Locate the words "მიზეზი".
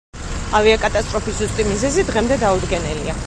1.69-2.07